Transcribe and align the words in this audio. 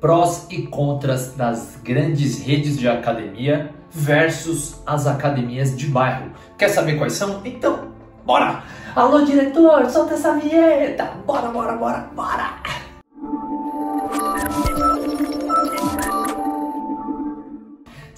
prós 0.00 0.46
e 0.50 0.62
contras 0.62 1.34
das 1.34 1.78
grandes 1.84 2.42
redes 2.42 2.78
de 2.78 2.88
academia 2.88 3.70
versus 3.90 4.80
as 4.86 5.06
academias 5.06 5.76
de 5.76 5.86
bairro. 5.88 6.30
Quer 6.56 6.68
saber 6.68 6.96
quais 6.96 7.12
são? 7.12 7.42
Então, 7.44 7.88
bora! 8.24 8.62
Alô, 8.96 9.22
diretor, 9.22 9.88
solta 9.90 10.14
essa 10.14 10.32
vinheta! 10.34 11.10
Bora, 11.26 11.48
bora, 11.48 11.76
bora, 11.76 12.08
bora! 12.14 12.49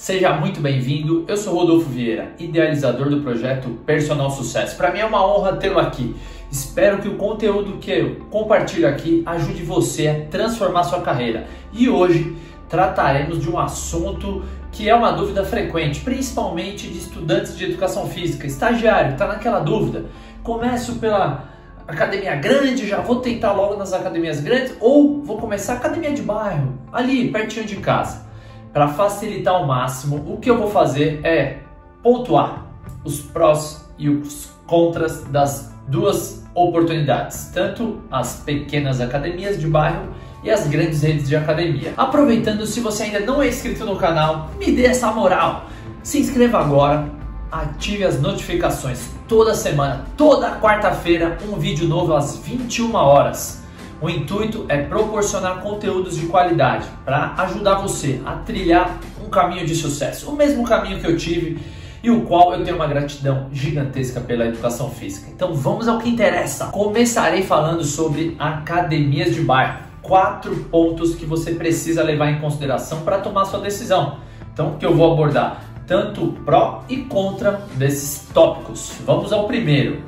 Seja 0.02 0.32
muito 0.32 0.60
bem-vindo. 0.60 1.24
Eu 1.28 1.36
sou 1.36 1.54
Rodolfo 1.54 1.88
Vieira, 1.88 2.32
idealizador 2.36 3.08
do 3.08 3.20
projeto 3.20 3.68
Personal 3.86 4.32
Sucesso. 4.32 4.76
Para 4.76 4.90
mim 4.90 4.98
é 4.98 5.04
uma 5.04 5.24
honra 5.24 5.52
tê-lo 5.52 5.78
aqui. 5.78 6.16
Espero 6.50 7.00
que 7.00 7.06
o 7.06 7.14
conteúdo 7.14 7.78
que 7.78 7.92
eu 7.92 8.16
compartilho 8.28 8.88
aqui 8.88 9.22
ajude 9.24 9.62
você 9.62 10.08
a 10.08 10.26
transformar 10.28 10.82
sua 10.82 11.02
carreira. 11.02 11.46
E 11.72 11.88
hoje 11.88 12.36
trataremos 12.68 13.40
de 13.40 13.48
um 13.48 13.56
assunto 13.56 14.42
que 14.72 14.88
é 14.88 14.94
uma 14.96 15.12
dúvida 15.12 15.44
frequente, 15.44 16.00
principalmente 16.00 16.88
de 16.88 16.98
estudantes 16.98 17.56
de 17.56 17.66
educação 17.66 18.08
física, 18.08 18.44
estagiário, 18.44 19.12
está 19.12 19.28
naquela 19.28 19.60
dúvida. 19.60 20.06
Começo 20.42 20.96
pela 20.96 21.48
academia 21.86 22.34
grande, 22.34 22.88
já 22.88 23.00
vou 23.00 23.20
tentar 23.20 23.52
logo 23.52 23.76
nas 23.76 23.92
academias 23.92 24.40
grandes, 24.40 24.74
ou 24.80 25.22
vou 25.22 25.38
começar 25.38 25.74
a 25.74 25.76
academia 25.76 26.10
de 26.10 26.22
bairro, 26.22 26.76
ali 26.92 27.30
pertinho 27.30 27.64
de 27.64 27.76
casa. 27.76 28.31
Para 28.72 28.88
facilitar 28.88 29.54
ao 29.54 29.66
máximo, 29.66 30.16
o 30.32 30.38
que 30.38 30.50
eu 30.50 30.56
vou 30.56 30.70
fazer 30.70 31.20
é 31.24 31.58
pontuar 32.02 32.66
os 33.04 33.20
prós 33.20 33.86
e 33.98 34.08
os 34.08 34.50
contras 34.66 35.24
das 35.24 35.72
duas 35.86 36.42
oportunidades, 36.54 37.50
tanto 37.52 38.00
as 38.10 38.36
pequenas 38.40 39.00
academias 39.00 39.60
de 39.60 39.66
bairro 39.66 40.08
e 40.42 40.50
as 40.50 40.66
grandes 40.66 41.02
redes 41.02 41.28
de 41.28 41.36
academia. 41.36 41.92
Aproveitando, 41.98 42.66
se 42.66 42.80
você 42.80 43.04
ainda 43.04 43.20
não 43.20 43.42
é 43.42 43.48
inscrito 43.48 43.84
no 43.84 43.96
canal, 43.96 44.50
me 44.58 44.72
dê 44.72 44.86
essa 44.86 45.12
moral. 45.12 45.66
Se 46.02 46.18
inscreva 46.18 46.58
agora, 46.58 47.10
ative 47.50 48.04
as 48.04 48.20
notificações. 48.20 49.10
Toda 49.28 49.54
semana, 49.54 50.06
toda 50.16 50.58
quarta-feira, 50.58 51.36
um 51.46 51.58
vídeo 51.58 51.86
novo 51.86 52.14
às 52.14 52.38
21 52.38 52.94
horas. 52.94 53.61
O 54.02 54.10
intuito 54.10 54.66
é 54.68 54.78
proporcionar 54.78 55.60
conteúdos 55.60 56.16
de 56.16 56.26
qualidade 56.26 56.88
para 57.04 57.34
ajudar 57.38 57.76
você 57.76 58.20
a 58.26 58.32
trilhar 58.32 58.98
um 59.24 59.30
caminho 59.30 59.64
de 59.64 59.76
sucesso, 59.76 60.28
o 60.28 60.34
mesmo 60.34 60.64
caminho 60.64 60.98
que 60.98 61.06
eu 61.06 61.16
tive 61.16 61.60
e 62.02 62.10
o 62.10 62.22
qual 62.22 62.52
eu 62.52 62.64
tenho 62.64 62.74
uma 62.74 62.88
gratidão 62.88 63.46
gigantesca 63.52 64.20
pela 64.20 64.44
educação 64.44 64.90
física. 64.90 65.30
Então 65.30 65.54
vamos 65.54 65.86
ao 65.86 66.00
que 66.00 66.08
interessa. 66.08 66.66
Começarei 66.66 67.44
falando 67.44 67.84
sobre 67.84 68.34
academias 68.40 69.36
de 69.36 69.40
bairro. 69.40 69.84
Quatro 70.02 70.52
pontos 70.64 71.14
que 71.14 71.24
você 71.24 71.52
precisa 71.52 72.02
levar 72.02 72.28
em 72.28 72.40
consideração 72.40 73.02
para 73.02 73.18
tomar 73.18 73.44
sua 73.44 73.60
decisão. 73.60 74.18
Então, 74.52 74.76
que 74.80 74.84
eu 74.84 74.96
vou 74.96 75.12
abordar 75.12 75.62
tanto 75.86 76.32
pró 76.44 76.82
e 76.88 77.02
contra 77.02 77.62
desses 77.74 78.28
tópicos. 78.34 78.94
Vamos 79.06 79.32
ao 79.32 79.46
primeiro: 79.46 80.02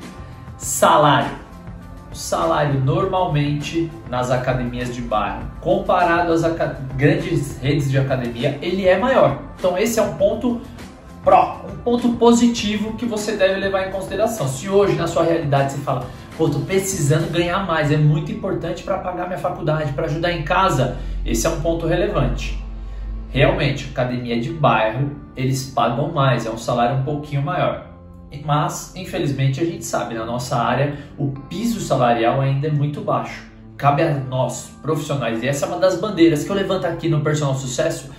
salário. 0.57 1.44
O 2.15 2.17
salário 2.17 2.79
normalmente 2.79 3.91
nas 4.09 4.31
academias 4.31 4.95
de 4.95 5.01
bairro, 5.01 5.51
comparado 5.59 6.31
às 6.31 6.43
grandes 6.95 7.57
redes 7.57 7.91
de 7.91 7.97
academia, 7.97 8.57
ele 8.61 8.87
é 8.87 8.97
maior. 8.97 9.37
Então 9.59 9.77
esse 9.77 9.99
é 9.99 10.01
um 10.01 10.13
ponto 10.13 10.61
pró, 11.25 11.65
um 11.69 11.75
ponto 11.83 12.13
positivo 12.13 12.93
que 12.93 13.05
você 13.05 13.33
deve 13.33 13.59
levar 13.59 13.89
em 13.89 13.91
consideração. 13.91 14.47
Se 14.47 14.69
hoje 14.69 14.95
na 14.95 15.07
sua 15.07 15.23
realidade 15.23 15.73
você 15.73 15.79
fala, 15.79 16.07
pô, 16.37 16.47
tô 16.47 16.59
precisando 16.59 17.29
ganhar 17.29 17.67
mais, 17.67 17.91
é 17.91 17.97
muito 17.97 18.31
importante 18.31 18.81
para 18.83 18.97
pagar 18.99 19.27
minha 19.27 19.37
faculdade, 19.37 19.91
para 19.91 20.05
ajudar 20.05 20.31
em 20.31 20.43
casa, 20.43 20.95
esse 21.25 21.45
é 21.45 21.49
um 21.49 21.59
ponto 21.59 21.85
relevante. 21.85 22.63
Realmente, 23.29 23.89
academia 23.91 24.39
de 24.39 24.53
bairro, 24.53 25.11
eles 25.35 25.65
pagam 25.65 26.13
mais, 26.13 26.45
é 26.45 26.49
um 26.49 26.57
salário 26.57 26.95
um 26.95 27.03
pouquinho 27.03 27.41
maior. 27.41 27.94
Mas, 28.43 28.95
infelizmente, 28.95 29.61
a 29.61 29.65
gente 29.65 29.85
sabe, 29.85 30.15
na 30.15 30.25
nossa 30.25 30.57
área, 30.57 30.97
o 31.17 31.27
piso 31.49 31.79
salarial 31.79 32.41
ainda 32.41 32.67
é 32.67 32.71
muito 32.71 33.01
baixo. 33.01 33.45
Cabe 33.77 34.03
a 34.03 34.13
nós, 34.13 34.71
profissionais, 34.81 35.43
e 35.43 35.47
essa 35.47 35.65
é 35.65 35.69
uma 35.69 35.77
das 35.77 35.99
bandeiras 35.99 36.43
que 36.43 36.49
eu 36.49 36.55
levanto 36.55 36.85
aqui 36.85 37.09
no 37.09 37.21
Personal 37.21 37.55
Sucesso, 37.55 38.09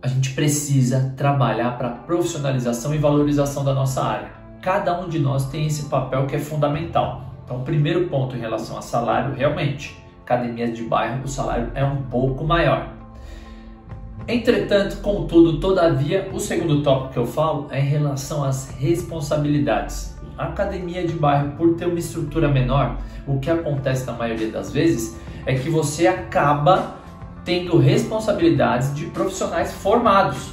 a 0.00 0.08
gente 0.08 0.32
precisa 0.34 1.12
trabalhar 1.16 1.76
para 1.78 1.90
profissionalização 1.90 2.94
e 2.94 2.98
valorização 2.98 3.64
da 3.64 3.72
nossa 3.72 4.02
área. 4.02 4.30
Cada 4.60 5.00
um 5.00 5.08
de 5.08 5.18
nós 5.18 5.46
tem 5.46 5.66
esse 5.66 5.88
papel 5.88 6.26
que 6.26 6.36
é 6.36 6.38
fundamental. 6.38 7.34
Então, 7.44 7.58
o 7.58 7.64
primeiro 7.64 8.08
ponto 8.08 8.36
em 8.36 8.40
relação 8.40 8.78
a 8.78 8.82
salário, 8.82 9.34
realmente, 9.34 9.96
academias 10.22 10.76
de 10.76 10.84
bairro, 10.84 11.24
o 11.24 11.28
salário 11.28 11.70
é 11.74 11.84
um 11.84 12.02
pouco 12.02 12.44
maior. 12.44 13.01
Entretanto, 14.26 14.98
contudo, 14.98 15.58
todavia, 15.58 16.28
o 16.32 16.38
segundo 16.38 16.82
tópico 16.82 17.12
que 17.12 17.18
eu 17.18 17.26
falo 17.26 17.66
é 17.70 17.80
em 17.80 17.86
relação 17.86 18.44
às 18.44 18.70
responsabilidades. 18.78 20.16
A 20.38 20.44
academia 20.44 21.06
de 21.06 21.14
bairro, 21.14 21.52
por 21.56 21.74
ter 21.74 21.86
uma 21.86 21.98
estrutura 21.98 22.48
menor, 22.48 22.98
o 23.26 23.40
que 23.40 23.50
acontece 23.50 24.06
na 24.06 24.12
maioria 24.12 24.48
das 24.48 24.72
vezes 24.72 25.18
é 25.44 25.54
que 25.54 25.68
você 25.68 26.06
acaba 26.06 26.96
tendo 27.44 27.76
responsabilidades 27.76 28.94
de 28.94 29.06
profissionais 29.06 29.72
formados. 29.74 30.52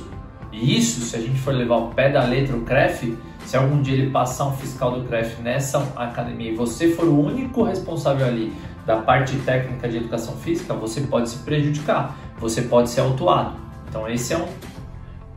E 0.51 0.77
isso, 0.77 1.01
se 1.01 1.15
a 1.15 1.19
gente 1.19 1.39
for 1.39 1.53
levar 1.53 1.77
o 1.77 1.87
pé 1.89 2.09
da 2.09 2.23
letra 2.23 2.55
o 2.55 2.61
CREF, 2.61 3.15
se 3.45 3.55
algum 3.55 3.81
dia 3.81 3.93
ele 3.93 4.09
passar 4.09 4.47
um 4.47 4.53
fiscal 4.57 4.99
do 4.99 5.07
CREF 5.07 5.41
nessa 5.43 5.77
academia 5.95 6.51
e 6.51 6.55
você 6.55 6.89
for 6.89 7.05
o 7.05 7.19
único 7.19 7.63
responsável 7.63 8.25
ali 8.25 8.51
da 8.85 8.97
parte 8.97 9.35
técnica 9.37 9.87
de 9.87 9.97
educação 9.97 10.35
física, 10.37 10.73
você 10.73 11.01
pode 11.01 11.29
se 11.29 11.37
prejudicar, 11.39 12.17
você 12.39 12.61
pode 12.63 12.89
ser 12.89 13.01
autuado. 13.01 13.55
Então 13.87 14.07
esse 14.07 14.33
é 14.33 14.37
um 14.37 14.47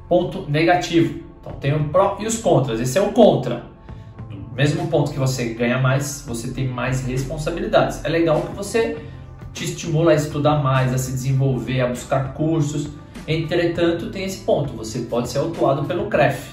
ponto 0.08 0.48
negativo. 0.50 1.20
Então 1.40 1.52
tem 1.54 1.74
o 1.74 1.88
pró 1.88 2.16
e 2.20 2.26
os 2.26 2.38
contras. 2.38 2.80
Esse 2.80 2.98
é 2.98 3.00
o 3.00 3.12
contra. 3.12 3.64
No 4.30 4.54
mesmo 4.54 4.86
ponto 4.88 5.10
que 5.10 5.18
você 5.18 5.54
ganha 5.54 5.78
mais, 5.78 6.24
você 6.26 6.52
tem 6.52 6.68
mais 6.68 7.06
responsabilidades. 7.06 8.04
É 8.04 8.08
legal 8.08 8.42
que 8.42 8.54
você 8.54 8.98
te 9.52 9.64
estimula 9.64 10.12
a 10.12 10.14
estudar 10.14 10.62
mais, 10.62 10.92
a 10.92 10.98
se 10.98 11.12
desenvolver, 11.12 11.80
a 11.80 11.88
buscar 11.88 12.32
cursos. 12.34 12.88
Entretanto, 13.26 14.10
tem 14.10 14.24
esse 14.24 14.44
ponto, 14.44 14.72
você 14.72 15.00
pode 15.00 15.28
ser 15.28 15.38
autuado 15.38 15.84
pelo 15.84 16.06
CREF. 16.06 16.50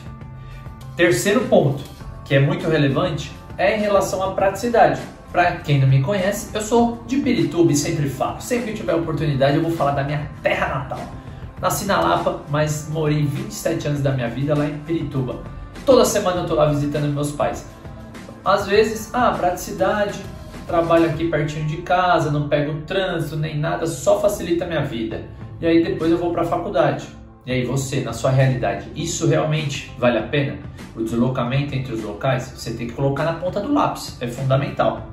Terceiro 0.96 1.42
ponto, 1.46 1.82
que 2.26 2.36
é 2.36 2.40
muito 2.40 2.68
relevante, 2.70 3.32
é 3.58 3.78
em 3.78 3.82
relação 3.82 4.22
à 4.24 4.32
praticidade. 4.32 5.02
Para 5.32 5.58
quem 5.58 5.80
não 5.80 5.88
me 5.88 6.02
conhece, 6.02 6.50
eu 6.56 6.62
sou 6.62 7.04
de 7.06 7.18
Pirituba 7.18 7.72
e 7.72 7.76
sempre 7.76 8.10
falo. 8.10 8.42
Sempre 8.42 8.72
que 8.72 8.78
tiver 8.78 8.96
oportunidade, 8.96 9.58
eu 9.58 9.62
vou 9.62 9.72
falar 9.72 9.92
da 9.92 10.04
minha 10.04 10.28
terra 10.42 10.80
natal. 10.80 11.00
Nasci 11.62 11.86
na 11.86 12.02
Lapa, 12.02 12.42
mas 12.50 12.90
morei 12.90 13.26
27 13.26 13.88
anos 13.90 14.02
da 14.02 14.12
minha 14.12 14.28
vida 14.28 14.56
lá 14.58 14.66
em 14.66 14.78
Pirituba. 14.80 15.40
Toda 15.86 16.04
semana 16.04 16.42
eu 16.42 16.48
tô 16.48 16.56
lá 16.56 16.66
visitando 16.66 17.14
meus 17.14 17.32
pais. 17.32 17.68
Às 18.44 18.66
vezes, 18.66 19.14
ah, 19.14 19.32
praticidade, 19.32 20.20
trabalho 20.66 21.06
aqui 21.06 21.28
pertinho 21.28 21.68
de 21.68 21.78
casa, 21.78 22.32
não 22.32 22.48
pego 22.48 22.82
trânsito 22.88 23.36
nem 23.36 23.58
nada, 23.58 23.86
só 23.86 24.20
facilita 24.20 24.66
a 24.66 24.68
minha 24.68 24.84
vida. 24.84 25.26
E 25.62 25.68
aí 25.68 25.84
depois 25.84 26.12
eu 26.12 26.18
vou 26.18 26.32
para 26.32 26.42
a 26.42 26.46
faculdade. 26.46 27.08
E 27.46 27.52
aí 27.52 27.66
você, 27.66 28.02
na 28.02 28.14
sua 28.14 28.32
realidade, 28.32 28.88
isso 28.96 29.28
realmente 29.28 29.92
vale 29.98 30.18
a 30.18 30.24
pena? 30.24 30.58
O 30.96 31.04
deslocamento 31.04 31.76
entre 31.76 31.94
os 31.94 32.04
locais, 32.04 32.52
você 32.56 32.72
tem 32.72 32.88
que 32.88 32.94
colocar 32.94 33.24
na 33.24 33.34
ponta 33.34 33.60
do 33.60 33.74
lápis, 33.74 34.18
é 34.22 34.28
fundamental. 34.28 35.08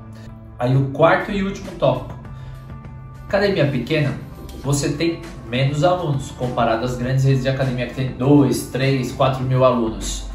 Aí 0.59 0.75
o 0.75 0.89
quarto 0.89 1.31
e 1.31 1.43
último 1.43 1.71
tópico. 1.71 2.17
Academia 3.27 3.67
pequena, 3.67 4.13
você 4.63 4.89
tem 4.89 5.21
menos 5.47 5.83
alunos 5.83 6.31
comparado 6.31 6.85
às 6.85 6.97
grandes 6.97 7.23
redes 7.25 7.43
de 7.43 7.49
academia 7.49 7.87
que 7.87 7.93
tem 7.93 8.13
2, 8.13 8.67
3, 8.67 9.11
4 9.11 9.43
mil 9.43 9.63
alunos. 9.63 10.25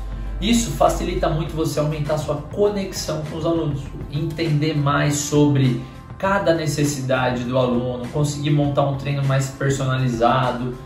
Isso 0.40 0.72
facilita 0.72 1.28
muito 1.28 1.54
você 1.54 1.78
aumentar 1.78 2.18
sua 2.18 2.36
conexão 2.36 3.22
com 3.30 3.36
os 3.36 3.46
alunos, 3.46 3.82
entender 4.10 4.76
mais 4.76 5.14
sobre 5.14 5.80
cada 6.18 6.54
necessidade 6.54 7.44
do 7.44 7.58
aluno, 7.58 8.06
conseguir 8.08 8.50
montar 8.50 8.82
um 8.82 8.96
treino 8.96 9.24
mais 9.24 9.50
personalizado. 9.50 10.76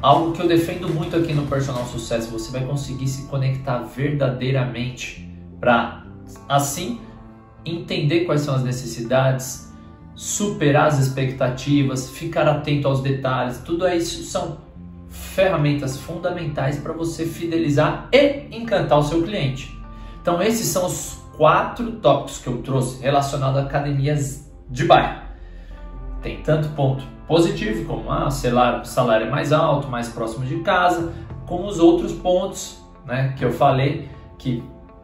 Algo 0.00 0.32
que 0.32 0.42
eu 0.42 0.48
defendo 0.48 0.88
muito 0.88 1.16
aqui 1.16 1.32
no 1.32 1.46
Personal 1.46 1.84
Sucesso, 1.86 2.30
você 2.30 2.50
vai 2.50 2.66
conseguir 2.66 3.06
se 3.06 3.26
conectar 3.28 3.78
verdadeiramente 3.78 5.30
para 5.60 6.04
assim 6.48 7.00
entender 7.64 8.24
quais 8.24 8.42
são 8.42 8.54
as 8.54 8.62
necessidades, 8.62 9.72
superar 10.14 10.86
as 10.86 10.98
expectativas, 10.98 12.10
ficar 12.10 12.46
atento 12.48 12.88
aos 12.88 13.00
detalhes. 13.00 13.58
Tudo 13.58 13.88
isso 13.88 14.22
são 14.24 14.58
ferramentas 15.08 15.96
fundamentais 15.96 16.78
para 16.78 16.92
você 16.92 17.26
fidelizar 17.26 18.08
e 18.12 18.46
encantar 18.50 18.98
o 18.98 19.02
seu 19.02 19.22
cliente. 19.22 19.78
Então, 20.20 20.40
esses 20.42 20.66
são 20.66 20.86
os 20.86 21.22
quatro 21.36 21.92
tópicos 21.92 22.38
que 22.38 22.46
eu 22.46 22.58
trouxe 22.62 23.02
relacionados 23.02 23.58
a 23.58 23.62
academias 23.62 24.50
de 24.68 24.84
bairro. 24.84 25.22
Tem 26.20 26.40
tanto 26.42 26.68
ponto 26.70 27.04
positivo, 27.26 27.84
como 27.84 28.10
ah, 28.10 28.30
salário, 28.30 28.84
salário 28.84 29.26
é 29.26 29.30
mais 29.30 29.52
alto, 29.52 29.88
mais 29.88 30.08
próximo 30.08 30.44
de 30.44 30.60
casa, 30.60 31.12
como 31.46 31.66
os 31.66 31.78
outros 31.78 32.12
pontos 32.12 32.80
né, 33.06 33.34
que 33.36 33.44
eu 33.44 33.52
falei 33.52 34.08
que 34.38 34.62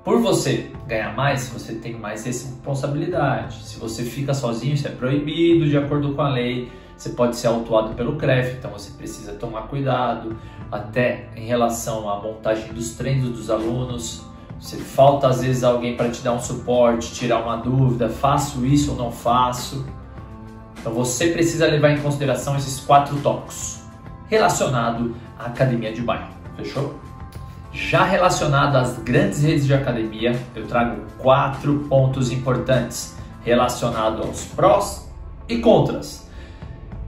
por 0.09 0.23
você 0.23 0.71
ganhar 0.87 1.15
mais, 1.15 1.51
você 1.51 1.75
tem 1.75 1.93
mais 1.93 2.25
responsabilidade. 2.25 3.63
Se 3.63 3.79
você 3.79 4.03
fica 4.03 4.33
sozinho, 4.33 4.73
isso 4.73 4.89
é 4.89 4.91
proibido 4.91 5.69
de 5.69 5.77
acordo 5.77 6.15
com 6.15 6.23
a 6.23 6.31
lei. 6.31 6.73
você 6.97 7.11
pode 7.11 7.37
ser 7.37 7.49
autuado 7.49 7.95
pelo 7.95 8.17
CREF, 8.17 8.57
então 8.57 8.71
você 8.71 8.91
precisa 8.93 9.35
tomar 9.35 9.69
cuidado, 9.69 10.35
até 10.73 11.29
em 11.37 11.45
relação 11.45 12.09
à 12.09 12.19
montagem 12.23 12.73
dos 12.73 12.95
treinos 12.95 13.29
dos 13.37 13.51
alunos. 13.51 14.25
Se 14.59 14.77
falta 14.79 15.29
às 15.29 15.43
vezes 15.43 15.63
alguém 15.63 15.95
para 15.95 16.09
te 16.09 16.23
dar 16.23 16.33
um 16.33 16.41
suporte, 16.41 17.13
tirar 17.13 17.43
uma 17.43 17.57
dúvida, 17.57 18.09
faço 18.09 18.65
isso 18.65 18.93
ou 18.93 18.97
não 18.97 19.13
faço. 19.13 19.85
Então 20.81 20.95
você 20.95 21.33
precisa 21.33 21.67
levar 21.67 21.91
em 21.91 22.01
consideração 22.01 22.57
esses 22.57 22.81
quatro 22.81 23.15
tópicos 23.21 23.83
relacionado 24.27 25.15
à 25.39 25.49
academia 25.49 25.93
de 25.93 26.01
bairro. 26.01 26.33
Fechou? 26.57 27.08
Já 27.73 28.05
relacionado 28.05 28.77
às 28.77 28.99
grandes 28.99 29.43
redes 29.43 29.67
de 29.67 29.75
academia, 29.75 30.39
eu 30.55 30.67
trago 30.67 31.03
quatro 31.19 31.87
pontos 31.89 32.33
importantes 32.33 33.17
relacionados 33.45 34.27
aos 34.27 34.45
prós 34.47 35.11
e 35.49 35.59
contras. 35.59 36.29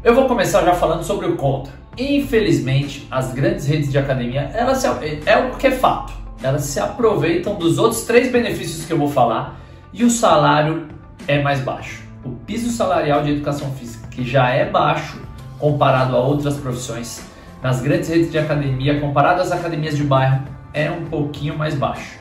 Eu 0.04 0.14
vou 0.14 0.26
começar 0.26 0.62
já 0.64 0.74
falando 0.74 1.02
sobre 1.02 1.26
o 1.26 1.36
contra. 1.36 1.72
Infelizmente, 1.98 3.06
as 3.10 3.32
grandes 3.32 3.66
redes 3.66 3.90
de 3.90 3.98
academia, 3.98 4.50
elas 4.54 4.78
se, 4.78 4.86
é 5.26 5.36
o 5.36 5.56
que 5.56 5.66
é 5.66 5.70
fato. 5.70 6.12
Elas 6.42 6.62
se 6.62 6.80
aproveitam 6.80 7.54
dos 7.54 7.78
outros 7.78 8.02
três 8.02 8.30
benefícios 8.30 8.86
que 8.86 8.92
eu 8.92 8.98
vou 8.98 9.08
falar 9.08 9.60
e 9.92 10.04
o 10.04 10.10
salário 10.10 10.88
é 11.26 11.42
mais 11.42 11.60
baixo. 11.60 12.02
O 12.24 12.30
piso 12.30 12.70
salarial 12.70 13.22
de 13.22 13.32
educação 13.32 13.70
física, 13.72 14.08
que 14.08 14.24
já 14.24 14.50
é 14.50 14.64
baixo 14.64 15.20
comparado 15.58 16.16
a 16.16 16.20
outras 16.20 16.56
profissões, 16.56 17.22
nas 17.62 17.80
grandes 17.80 18.08
redes 18.08 18.30
de 18.30 18.38
academia, 18.38 19.00
comparado 19.00 19.40
às 19.40 19.52
academias 19.52 19.96
de 19.96 20.04
bairro, 20.04 20.42
é 20.72 20.90
um 20.90 21.04
pouquinho 21.06 21.56
mais 21.56 21.74
baixo. 21.74 22.18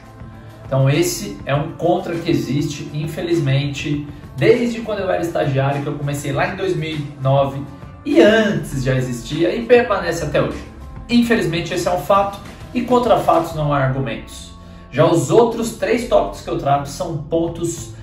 Então 0.65 0.89
esse 0.89 1.38
é 1.45 1.56
um 1.56 1.71
contra 1.71 2.13
que 2.15 2.30
existe, 2.30 2.89
infelizmente, 2.94 4.07
desde 4.38 4.81
quando 4.81 5.00
eu 5.00 5.09
era 5.09 5.21
estagiário, 5.21 5.81
que 5.81 5.88
eu 5.88 5.95
comecei 5.95 6.31
lá 6.31 6.47
em 6.47 6.56
2009 6.56 7.62
e 8.06 8.21
antes 8.21 8.83
já 8.83 8.95
existia 8.95 9.56
e 9.56 9.65
permanece 9.65 10.24
até 10.24 10.41
hoje. 10.41 10.63
Infelizmente 11.09 11.74
esse 11.74 11.88
é 11.88 11.92
um 11.92 12.00
fato 12.00 12.39
e 12.74 12.81
contra 12.81 13.18
fatos 13.18 13.56
não 13.56 13.74
há 13.74 13.80
argumentos. 13.80 14.51
Já 14.92 15.06
os 15.06 15.30
outros 15.30 15.74
três 15.74 16.07
tópicos 16.07 16.42
que 16.42 16.50
eu 16.50 16.57
trago 16.57 16.85
são 16.85 17.18
pontos 17.18 17.94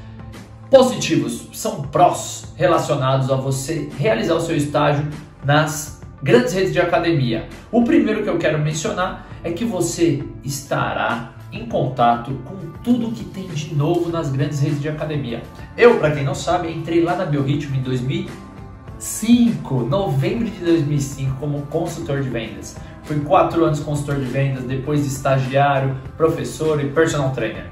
positivos, 0.70 1.48
são 1.52 1.82
prós 1.82 2.52
relacionados 2.56 3.30
a 3.30 3.36
você 3.36 3.88
realizar 3.96 4.34
o 4.34 4.40
seu 4.40 4.56
estágio 4.56 5.06
nas 5.44 5.95
grandes 6.26 6.52
redes 6.52 6.72
de 6.72 6.80
academia. 6.80 7.48
O 7.70 7.84
primeiro 7.84 8.24
que 8.24 8.28
eu 8.28 8.36
quero 8.36 8.58
mencionar 8.58 9.28
é 9.44 9.52
que 9.52 9.64
você 9.64 10.24
estará 10.42 11.34
em 11.52 11.66
contato 11.66 12.32
com 12.44 12.56
tudo 12.82 13.12
que 13.12 13.22
tem 13.24 13.46
de 13.46 13.72
novo 13.72 14.10
nas 14.10 14.28
grandes 14.28 14.58
redes 14.58 14.82
de 14.82 14.88
academia. 14.88 15.40
Eu, 15.78 15.98
para 15.98 16.10
quem 16.10 16.24
não 16.24 16.34
sabe, 16.34 16.72
entrei 16.72 17.00
lá 17.00 17.14
na 17.14 17.24
Biorritmo 17.24 17.76
em 17.76 17.80
2005, 17.80 19.84
novembro 19.84 20.50
de 20.50 20.64
2005, 20.64 21.36
como 21.38 21.62
consultor 21.62 22.20
de 22.20 22.28
vendas. 22.28 22.76
Fui 23.04 23.20
quatro 23.20 23.64
anos 23.64 23.78
consultor 23.78 24.16
de 24.16 24.24
vendas, 24.24 24.64
depois 24.64 25.06
estagiário, 25.06 25.96
professor 26.16 26.84
e 26.84 26.88
personal 26.88 27.30
trainer. 27.30 27.66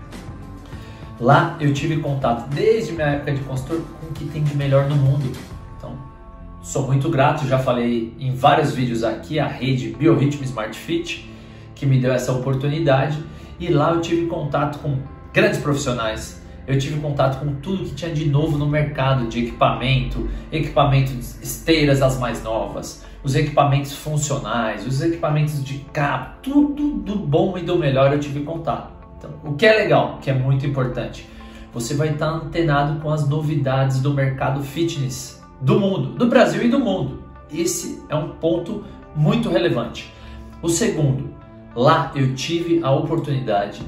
Lá 1.18 1.56
eu 1.58 1.74
tive 1.74 1.96
contato 1.96 2.48
desde 2.50 2.92
minha 2.92 3.08
época 3.08 3.32
de 3.32 3.40
consultor 3.40 3.82
com 4.00 4.06
o 4.06 4.12
que 4.12 4.26
tem 4.26 4.44
de 4.44 4.56
melhor 4.56 4.88
no 4.88 4.94
mundo. 4.94 5.32
Sou 6.64 6.86
muito 6.86 7.10
grato, 7.10 7.46
já 7.46 7.58
falei 7.58 8.14
em 8.18 8.34
vários 8.34 8.74
vídeos 8.74 9.04
aqui, 9.04 9.38
a 9.38 9.46
rede 9.46 9.90
Biorritmo 9.90 10.42
Smart 10.44 10.74
Fit, 10.74 11.30
que 11.74 11.84
me 11.84 12.00
deu 12.00 12.10
essa 12.10 12.32
oportunidade. 12.32 13.22
E 13.60 13.68
lá 13.68 13.92
eu 13.92 14.00
tive 14.00 14.26
contato 14.28 14.78
com 14.78 14.96
grandes 15.30 15.58
profissionais, 15.58 16.42
eu 16.66 16.78
tive 16.78 16.98
contato 17.00 17.38
com 17.38 17.56
tudo 17.56 17.84
que 17.84 17.94
tinha 17.94 18.14
de 18.14 18.24
novo 18.30 18.56
no 18.56 18.66
mercado 18.66 19.28
de 19.28 19.40
equipamento, 19.40 20.26
equipamentos 20.50 21.38
esteiras 21.42 22.00
as 22.00 22.18
mais 22.18 22.42
novas, 22.42 23.04
os 23.22 23.34
equipamentos 23.34 23.92
funcionais, 23.92 24.86
os 24.86 25.02
equipamentos 25.02 25.62
de 25.62 25.80
cabo, 25.92 26.36
tudo 26.42 26.92
do 26.92 27.14
bom 27.16 27.58
e 27.58 27.62
do 27.62 27.78
melhor 27.78 28.10
eu 28.10 28.18
tive 28.18 28.40
contato. 28.40 28.90
Então, 29.18 29.32
o 29.44 29.54
que 29.54 29.66
é 29.66 29.76
legal, 29.76 30.18
que 30.18 30.30
é 30.30 30.34
muito 30.34 30.64
importante, 30.64 31.28
você 31.74 31.92
vai 31.92 32.12
estar 32.12 32.30
antenado 32.30 33.00
com 33.02 33.10
as 33.10 33.28
novidades 33.28 34.00
do 34.00 34.14
mercado 34.14 34.62
fitness 34.62 35.33
do 35.60 35.78
mundo, 35.78 36.10
do 36.10 36.26
Brasil 36.26 36.62
e 36.62 36.68
do 36.68 36.78
mundo. 36.78 37.22
Esse 37.52 38.02
é 38.08 38.14
um 38.14 38.30
ponto 38.30 38.84
muito 39.14 39.48
relevante. 39.48 40.12
O 40.62 40.68
segundo, 40.68 41.30
lá 41.74 42.12
eu 42.14 42.34
tive 42.34 42.80
a 42.82 42.90
oportunidade 42.90 43.82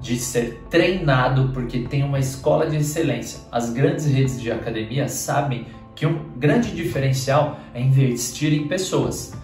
de 0.00 0.16
ser 0.16 0.64
treinado 0.70 1.50
porque 1.52 1.80
tem 1.80 2.02
uma 2.02 2.18
escola 2.18 2.68
de 2.68 2.76
excelência. 2.76 3.40
As 3.52 3.70
grandes 3.70 4.06
redes 4.06 4.40
de 4.40 4.50
academia 4.50 5.08
sabem 5.08 5.66
que 5.94 6.06
um 6.06 6.30
grande 6.36 6.74
diferencial 6.74 7.58
é 7.74 7.80
investir 7.80 8.52
em 8.54 8.66
pessoas. 8.66 9.34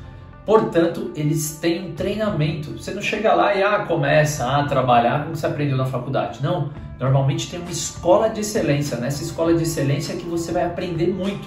Portanto, 0.46 1.10
eles 1.14 1.58
têm 1.60 1.90
um 1.90 1.92
treinamento. 1.92 2.78
Você 2.78 2.94
não 2.94 3.02
chega 3.02 3.34
lá 3.34 3.54
e 3.54 3.62
ah, 3.62 3.80
começa 3.80 4.46
a 4.46 4.64
trabalhar 4.64 5.24
como 5.24 5.36
você 5.36 5.46
aprendeu 5.46 5.76
na 5.76 5.86
faculdade. 5.86 6.38
Não. 6.42 6.70
Normalmente 6.98 7.50
tem 7.50 7.60
uma 7.60 7.70
escola 7.70 8.30
de 8.30 8.40
excelência. 8.40 8.96
Nessa 8.96 9.22
escola 9.22 9.52
de 9.54 9.64
excelência 9.64 10.14
é 10.14 10.16
que 10.16 10.24
você 10.24 10.52
vai 10.52 10.64
aprender 10.64 11.08
muito. 11.08 11.46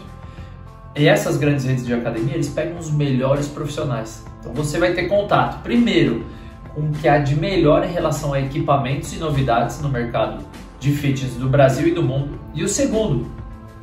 E 0.95 1.07
essas 1.07 1.37
grandes 1.37 1.65
redes 1.65 1.85
de 1.85 1.93
academia, 1.93 2.33
eles 2.33 2.49
pegam 2.49 2.77
os 2.77 2.91
melhores 2.91 3.47
profissionais. 3.47 4.25
Então 4.39 4.53
você 4.53 4.79
vai 4.79 4.93
ter 4.93 5.07
contato, 5.07 5.61
primeiro, 5.61 6.25
com 6.73 6.81
o 6.81 6.91
que 6.91 7.07
há 7.07 7.19
de 7.19 7.35
melhor 7.35 7.83
em 7.83 7.91
relação 7.91 8.33
a 8.33 8.39
equipamentos 8.39 9.13
e 9.13 9.17
novidades 9.17 9.81
no 9.81 9.89
mercado 9.89 10.43
de 10.79 10.91
fitness 10.91 11.33
do 11.35 11.49
Brasil 11.49 11.87
e 11.87 11.91
do 11.91 12.01
mundo. 12.01 12.39
E 12.53 12.63
o 12.63 12.67
segundo, 12.67 13.27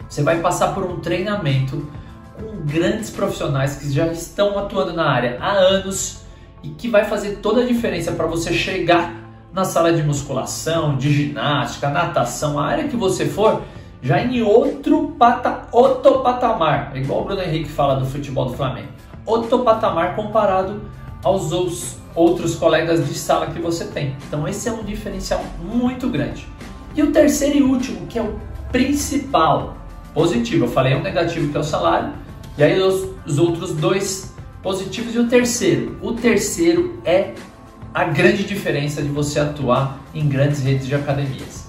você 0.08 0.22
vai 0.22 0.40
passar 0.40 0.74
por 0.74 0.84
um 0.84 0.98
treinamento 1.00 1.86
com 2.36 2.64
grandes 2.64 3.10
profissionais 3.10 3.76
que 3.76 3.90
já 3.90 4.06
estão 4.08 4.58
atuando 4.58 4.92
na 4.92 5.08
área 5.08 5.38
há 5.40 5.52
anos 5.52 6.22
e 6.62 6.70
que 6.70 6.88
vai 6.88 7.04
fazer 7.04 7.36
toda 7.36 7.62
a 7.62 7.66
diferença 7.66 8.12
para 8.12 8.26
você 8.26 8.52
chegar 8.52 9.14
na 9.52 9.64
sala 9.64 9.92
de 9.92 10.02
musculação, 10.02 10.96
de 10.96 11.12
ginástica, 11.12 11.88
natação, 11.88 12.58
a 12.58 12.66
área 12.66 12.88
que 12.88 12.96
você 12.96 13.26
for, 13.26 13.62
já 14.02 14.22
em 14.22 14.42
outro, 14.42 15.14
pata, 15.18 15.68
outro 15.72 16.20
patamar, 16.20 16.92
é 16.94 16.98
igual 16.98 17.22
o 17.22 17.24
Bruno 17.24 17.42
Henrique 17.42 17.68
fala 17.68 17.96
do 17.96 18.06
futebol 18.06 18.46
do 18.46 18.54
Flamengo, 18.54 18.88
outro 19.24 19.60
patamar 19.60 20.14
comparado 20.14 20.82
aos 21.22 21.52
outros 21.52 21.96
outros 22.16 22.54
colegas 22.54 23.06
de 23.06 23.14
sala 23.14 23.48
que 23.48 23.60
você 23.60 23.84
tem. 23.84 24.16
Então 24.26 24.48
esse 24.48 24.68
é 24.68 24.72
um 24.72 24.82
diferencial 24.82 25.44
muito 25.62 26.08
grande. 26.08 26.48
E 26.94 27.02
o 27.02 27.12
terceiro 27.12 27.58
e 27.58 27.62
último, 27.62 28.06
que 28.06 28.18
é 28.18 28.22
o 28.22 28.40
principal, 28.72 29.76
positivo. 30.14 30.64
Eu 30.64 30.70
falei 30.70 30.94
um 30.94 31.02
negativo 31.02 31.50
que 31.50 31.56
é 31.56 31.60
o 31.60 31.64
salário, 31.64 32.14
e 32.56 32.64
aí 32.64 32.80
os, 32.80 33.06
os 33.26 33.38
outros 33.38 33.74
dois 33.74 34.34
positivos 34.62 35.14
e 35.14 35.18
o 35.18 35.28
terceiro. 35.28 35.98
O 36.00 36.14
terceiro 36.14 36.98
é 37.04 37.34
a 37.92 38.04
grande 38.04 38.44
diferença 38.44 39.02
de 39.02 39.08
você 39.08 39.38
atuar 39.38 40.00
em 40.14 40.26
grandes 40.26 40.62
redes 40.62 40.86
de 40.86 40.94
academias. 40.94 41.65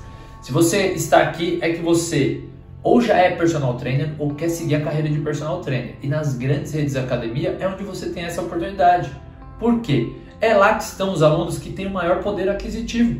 Se 0.47 0.53
você 0.53 0.93
está 0.93 1.23
aqui, 1.23 1.59
é 1.61 1.73
que 1.73 1.81
você 1.81 2.41
ou 2.81 3.01
já 3.01 3.17
é 3.17 3.31
personal 3.31 3.73
trainer 3.73 4.13
ou 4.17 4.33
quer 4.33 4.47
seguir 4.47 4.75
a 4.75 4.81
carreira 4.81 5.09
de 5.09 5.19
personal 5.19 5.59
trainer. 5.59 5.97
E 6.01 6.07
nas 6.07 6.37
grandes 6.37 6.71
redes 6.71 6.93
de 6.93 6.99
academia 6.99 7.57
é 7.59 7.67
onde 7.67 7.83
você 7.83 8.11
tem 8.11 8.23
essa 8.23 8.41
oportunidade. 8.41 9.11
Por 9.59 9.81
quê? 9.81 10.13
É 10.39 10.53
lá 10.53 10.75
que 10.75 10.83
estão 10.83 11.11
os 11.11 11.21
alunos 11.21 11.57
que 11.57 11.73
têm 11.73 11.87
o 11.87 11.89
maior 11.89 12.23
poder 12.23 12.47
aquisitivo. 12.47 13.19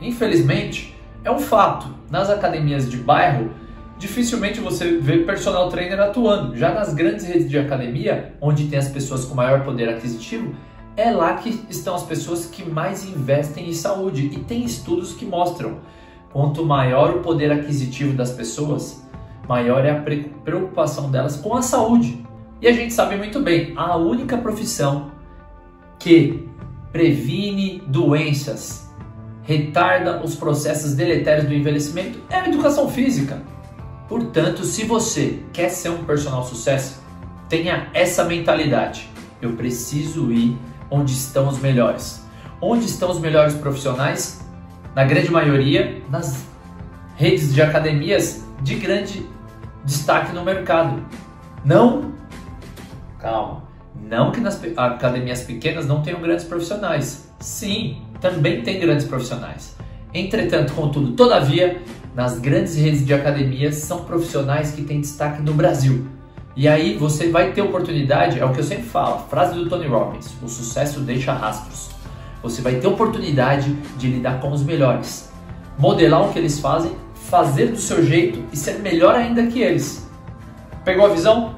Infelizmente, 0.00 0.96
é 1.24 1.32
um 1.32 1.40
fato. 1.40 1.88
Nas 2.08 2.30
academias 2.30 2.88
de 2.88 2.98
bairro, 2.98 3.50
dificilmente 3.98 4.60
você 4.60 4.98
vê 4.98 5.24
personal 5.24 5.68
trainer 5.68 5.98
atuando. 5.98 6.56
Já 6.56 6.72
nas 6.72 6.94
grandes 6.94 7.26
redes 7.26 7.50
de 7.50 7.58
academia, 7.58 8.34
onde 8.40 8.68
tem 8.68 8.78
as 8.78 8.88
pessoas 8.88 9.24
com 9.24 9.34
maior 9.34 9.64
poder 9.64 9.88
aquisitivo, 9.88 10.54
é 10.96 11.10
lá 11.10 11.34
que 11.34 11.66
estão 11.68 11.96
as 11.96 12.04
pessoas 12.04 12.46
que 12.46 12.64
mais 12.64 13.04
investem 13.04 13.68
em 13.68 13.72
saúde. 13.72 14.26
E 14.26 14.38
tem 14.44 14.62
estudos 14.62 15.12
que 15.12 15.26
mostram 15.26 15.78
quanto 16.36 16.66
maior 16.66 17.16
o 17.16 17.20
poder 17.20 17.50
aquisitivo 17.50 18.12
das 18.12 18.30
pessoas, 18.30 19.02
maior 19.48 19.86
é 19.86 19.90
a 19.90 20.04
preocupação 20.44 21.10
delas 21.10 21.36
com 21.36 21.56
a 21.56 21.62
saúde. 21.62 22.22
E 22.60 22.68
a 22.68 22.72
gente 22.72 22.92
sabe 22.92 23.16
muito 23.16 23.40
bem, 23.40 23.72
a 23.74 23.96
única 23.96 24.36
profissão 24.36 25.12
que 25.98 26.46
previne 26.92 27.82
doenças, 27.86 28.94
retarda 29.44 30.22
os 30.22 30.34
processos 30.34 30.92
deletérios 30.92 31.48
do 31.48 31.54
envelhecimento 31.54 32.18
é 32.28 32.36
a 32.36 32.46
educação 32.46 32.90
física. 32.90 33.40
Portanto, 34.06 34.62
se 34.62 34.84
você 34.84 35.38
quer 35.54 35.70
ser 35.70 35.88
um 35.88 36.04
personal 36.04 36.44
sucesso, 36.44 37.02
tenha 37.48 37.88
essa 37.94 38.24
mentalidade. 38.24 39.08
Eu 39.40 39.54
preciso 39.54 40.30
ir 40.30 40.54
onde 40.90 41.12
estão 41.12 41.48
os 41.48 41.58
melhores. 41.58 42.26
Onde 42.60 42.84
estão 42.84 43.10
os 43.10 43.20
melhores 43.20 43.54
profissionais? 43.54 44.45
Na 44.96 45.04
grande 45.04 45.30
maioria, 45.30 46.00
nas 46.08 46.46
redes 47.16 47.52
de 47.52 47.60
academias 47.60 48.42
de 48.62 48.76
grande 48.76 49.26
destaque 49.84 50.34
no 50.34 50.42
mercado. 50.42 51.04
Não, 51.62 52.12
calma, 53.18 53.64
não 54.08 54.32
que 54.32 54.40
nas 54.40 54.58
academias 54.74 55.42
pequenas 55.42 55.86
não 55.86 56.00
tenham 56.00 56.18
grandes 56.18 56.46
profissionais. 56.46 57.30
Sim, 57.38 58.00
também 58.22 58.62
tem 58.62 58.80
grandes 58.80 59.04
profissionais. 59.04 59.76
Entretanto, 60.14 60.72
contudo, 60.72 61.12
todavia, 61.12 61.82
nas 62.14 62.38
grandes 62.38 62.74
redes 62.74 63.04
de 63.04 63.12
academias 63.12 63.74
são 63.74 64.02
profissionais 64.02 64.70
que 64.70 64.82
têm 64.82 65.02
destaque 65.02 65.42
no 65.42 65.52
Brasil. 65.52 66.06
E 66.56 66.66
aí 66.66 66.96
você 66.96 67.28
vai 67.28 67.52
ter 67.52 67.60
oportunidade, 67.60 68.40
é 68.40 68.44
o 68.46 68.50
que 68.50 68.60
eu 68.60 68.64
sempre 68.64 68.84
falo, 68.84 69.28
frase 69.28 69.56
do 69.56 69.68
Tony 69.68 69.88
Robbins, 69.88 70.32
o 70.42 70.48
sucesso 70.48 71.00
deixa 71.00 71.34
rastros. 71.34 71.95
Você 72.48 72.62
vai 72.62 72.76
ter 72.76 72.86
oportunidade 72.86 73.72
de 73.98 74.06
lidar 74.06 74.40
com 74.40 74.52
os 74.52 74.62
melhores, 74.62 75.32
modelar 75.76 76.28
o 76.28 76.32
que 76.32 76.38
eles 76.38 76.60
fazem, 76.60 76.92
fazer 77.28 77.72
do 77.72 77.76
seu 77.76 78.04
jeito 78.04 78.40
e 78.52 78.56
ser 78.56 78.78
melhor 78.78 79.16
ainda 79.16 79.44
que 79.48 79.60
eles. 79.60 80.08
Pegou 80.84 81.06
a 81.06 81.08
visão? 81.08 81.56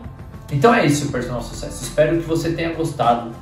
Então 0.51 0.75
é 0.75 0.87
isso, 0.87 1.13
personal 1.13 1.43
sucesso. 1.43 1.85
Espero 1.85 2.17
que 2.17 2.27
você 2.27 2.53
tenha 2.53 2.73
gostado 2.73 3.33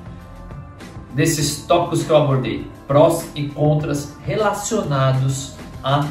desses 1.15 1.65
tópicos 1.65 2.03
que 2.03 2.11
eu 2.11 2.17
abordei, 2.17 2.67
prós 2.89 3.29
e 3.37 3.47
contras 3.47 4.17
relacionados 4.25 5.55
a 5.85 6.05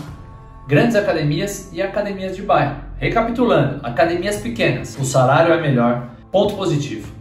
grandes 0.65 0.95
academias 0.95 1.69
e 1.73 1.81
academias 1.81 2.33
de 2.33 2.43
bairro. 2.43 2.77
Recapitulando, 2.97 3.85
academias 3.85 4.37
pequenas, 4.37 4.97
o 4.97 5.03
salário 5.03 5.53
é 5.53 5.61
melhor, 5.61 6.07
ponto 6.31 6.55
positivo. 6.55 7.13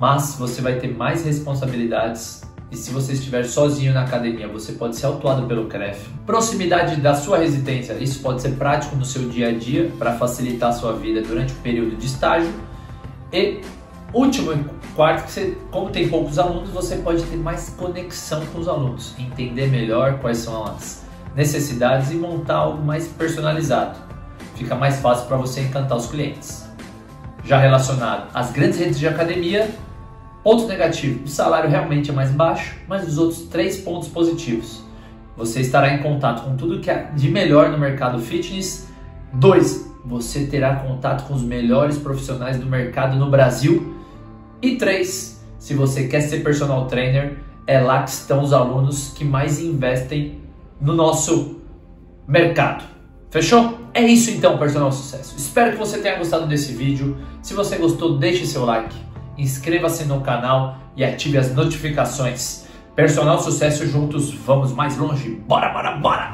Mas 0.00 0.34
você 0.34 0.60
vai 0.60 0.80
ter 0.80 0.88
mais 0.88 1.24
responsabilidades 1.24 2.42
e 2.70 2.76
se 2.76 2.92
você 2.92 3.14
estiver 3.14 3.44
sozinho 3.44 3.92
na 3.92 4.02
academia, 4.02 4.46
você 4.46 4.72
pode 4.72 4.94
ser 4.96 5.06
autuado 5.06 5.46
pelo 5.46 5.66
CREF. 5.66 6.08
Proximidade 6.24 6.96
da 7.00 7.14
sua 7.14 7.38
residência, 7.38 7.94
isso 7.94 8.20
pode 8.20 8.40
ser 8.40 8.52
prático 8.52 8.94
no 8.94 9.04
seu 9.04 9.28
dia 9.28 9.48
a 9.48 9.52
dia 9.52 9.90
para 9.98 10.12
facilitar 10.12 10.70
a 10.70 10.72
sua 10.72 10.92
vida 10.92 11.20
durante 11.20 11.52
o 11.52 11.56
período 11.56 11.96
de 11.96 12.06
estágio. 12.06 12.52
E 13.32 13.60
último 14.12 14.52
quarto, 14.94 15.24
que 15.24 15.32
você, 15.32 15.58
como 15.70 15.90
tem 15.90 16.08
poucos 16.08 16.38
alunos, 16.38 16.70
você 16.70 16.96
pode 16.96 17.24
ter 17.24 17.36
mais 17.36 17.70
conexão 17.70 18.44
com 18.46 18.60
os 18.60 18.68
alunos, 18.68 19.14
entender 19.18 19.66
melhor 19.68 20.18
quais 20.18 20.38
são 20.38 20.64
as 20.64 21.04
necessidades 21.34 22.12
e 22.12 22.14
montar 22.14 22.56
algo 22.56 22.84
mais 22.84 23.08
personalizado. 23.08 23.98
Fica 24.54 24.76
mais 24.76 25.00
fácil 25.00 25.26
para 25.26 25.36
você 25.36 25.62
encantar 25.62 25.96
os 25.96 26.06
clientes. 26.06 26.68
Já 27.44 27.58
relacionado 27.58 28.28
às 28.34 28.52
grandes 28.52 28.78
redes 28.78 28.98
de 28.98 29.08
academia, 29.08 29.68
ponto 30.42 30.66
negativo: 30.66 31.24
o 31.24 31.28
salário 31.28 31.70
realmente 31.70 32.10
é 32.10 32.12
mais 32.12 32.30
baixo, 32.30 32.76
mas 32.88 33.06
os 33.06 33.18
outros 33.18 33.42
três 33.42 33.78
pontos 33.78 34.08
positivos. 34.08 34.82
Você 35.36 35.60
estará 35.60 35.94
em 35.94 36.02
contato 36.02 36.44
com 36.44 36.56
tudo 36.56 36.80
que 36.80 36.90
é 36.90 37.10
de 37.14 37.30
melhor 37.30 37.70
no 37.70 37.78
mercado 37.78 38.18
fitness. 38.18 38.88
Dois, 39.32 39.90
você 40.04 40.46
terá 40.46 40.76
contato 40.76 41.26
com 41.26 41.34
os 41.34 41.42
melhores 41.42 41.96
profissionais 41.98 42.58
do 42.58 42.66
mercado 42.66 43.16
no 43.16 43.30
Brasil. 43.30 43.94
E 44.60 44.76
três, 44.76 45.42
se 45.58 45.74
você 45.74 46.08
quer 46.08 46.20
ser 46.20 46.42
personal 46.42 46.86
trainer, 46.86 47.38
é 47.66 47.80
lá 47.80 48.02
que 48.02 48.10
estão 48.10 48.42
os 48.42 48.52
alunos 48.52 49.12
que 49.14 49.24
mais 49.24 49.60
investem 49.60 50.40
no 50.80 50.94
nosso 50.94 51.60
mercado. 52.26 52.84
Fechou? 53.30 53.78
É 53.94 54.02
isso 54.02 54.30
então, 54.30 54.58
personal 54.58 54.90
sucesso. 54.90 55.36
Espero 55.36 55.72
que 55.72 55.78
você 55.78 55.98
tenha 55.98 56.16
gostado 56.16 56.46
desse 56.46 56.72
vídeo. 56.72 57.16
Se 57.42 57.54
você 57.54 57.76
gostou, 57.76 58.18
deixe 58.18 58.44
seu 58.46 58.64
like, 58.64 58.94
inscreva-se 59.40 60.04
no 60.04 60.20
canal 60.20 60.76
e 60.96 61.04
ative 61.04 61.38
as 61.38 61.54
notificações. 61.54 62.64
Personal 62.94 63.40
sucesso 63.40 63.86
juntos, 63.86 64.32
vamos 64.32 64.72
mais 64.72 64.96
longe. 64.98 65.30
Bora, 65.46 65.70
bora, 65.70 65.96
bora! 65.96 66.28